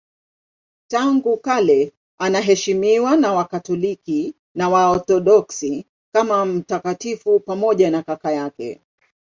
[0.87, 5.85] Tangu kale anaheshimiwa na Wakatoliki na Waorthodoksi
[6.15, 8.81] kama mtakatifu pamoja na kaka yake.